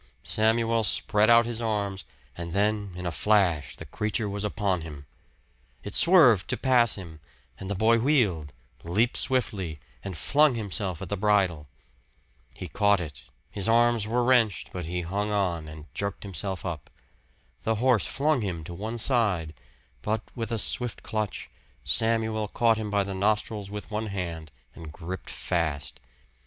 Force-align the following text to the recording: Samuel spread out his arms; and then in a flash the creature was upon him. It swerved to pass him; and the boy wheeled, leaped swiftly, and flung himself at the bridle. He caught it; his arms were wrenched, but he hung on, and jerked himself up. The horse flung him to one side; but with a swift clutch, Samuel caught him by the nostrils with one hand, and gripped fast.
Samuel 0.23 0.83
spread 0.83 1.29
out 1.29 1.45
his 1.45 1.61
arms; 1.61 2.05
and 2.35 2.53
then 2.53 2.91
in 2.95 3.05
a 3.05 3.11
flash 3.11 3.75
the 3.75 3.85
creature 3.85 4.27
was 4.27 4.43
upon 4.43 4.81
him. 4.81 5.05
It 5.83 5.93
swerved 5.93 6.47
to 6.49 6.57
pass 6.57 6.95
him; 6.95 7.19
and 7.59 7.69
the 7.69 7.75
boy 7.75 7.99
wheeled, 7.99 8.51
leaped 8.83 9.15
swiftly, 9.15 9.79
and 10.03 10.17
flung 10.17 10.55
himself 10.55 11.03
at 11.03 11.09
the 11.09 11.17
bridle. 11.17 11.67
He 12.55 12.67
caught 12.67 12.99
it; 12.99 13.25
his 13.51 13.69
arms 13.69 14.07
were 14.07 14.23
wrenched, 14.23 14.71
but 14.73 14.85
he 14.85 15.01
hung 15.01 15.29
on, 15.29 15.67
and 15.67 15.85
jerked 15.93 16.23
himself 16.23 16.65
up. 16.65 16.89
The 17.61 17.75
horse 17.75 18.07
flung 18.07 18.41
him 18.41 18.63
to 18.63 18.73
one 18.73 18.97
side; 18.97 19.53
but 20.01 20.21
with 20.33 20.51
a 20.51 20.57
swift 20.57 21.03
clutch, 21.03 21.47
Samuel 21.83 22.47
caught 22.47 22.77
him 22.79 22.89
by 22.89 23.03
the 23.03 23.13
nostrils 23.13 23.69
with 23.69 23.91
one 23.91 24.07
hand, 24.07 24.51
and 24.73 24.91
gripped 24.91 25.29
fast. 25.29 25.99